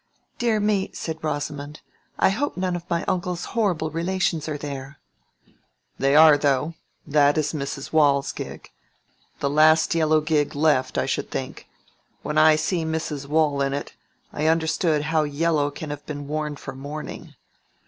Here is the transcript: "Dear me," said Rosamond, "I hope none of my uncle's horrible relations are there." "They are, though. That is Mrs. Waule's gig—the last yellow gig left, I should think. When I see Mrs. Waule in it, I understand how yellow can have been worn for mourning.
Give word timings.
"Dear 0.39 0.59
me," 0.59 0.89
said 0.95 1.23
Rosamond, 1.23 1.81
"I 2.17 2.29
hope 2.31 2.57
none 2.57 2.75
of 2.75 2.89
my 2.89 3.05
uncle's 3.07 3.45
horrible 3.53 3.91
relations 3.91 4.49
are 4.49 4.57
there." 4.57 4.97
"They 5.99 6.15
are, 6.15 6.39
though. 6.39 6.73
That 7.05 7.37
is 7.37 7.53
Mrs. 7.53 7.93
Waule's 7.93 8.31
gig—the 8.31 9.47
last 9.47 9.93
yellow 9.93 10.19
gig 10.19 10.55
left, 10.55 10.97
I 10.97 11.05
should 11.05 11.29
think. 11.29 11.67
When 12.23 12.39
I 12.39 12.55
see 12.55 12.83
Mrs. 12.83 13.27
Waule 13.27 13.61
in 13.61 13.73
it, 13.75 13.93
I 14.33 14.47
understand 14.47 15.03
how 15.03 15.21
yellow 15.21 15.69
can 15.69 15.91
have 15.91 16.03
been 16.07 16.27
worn 16.27 16.55
for 16.55 16.73
mourning. 16.73 17.35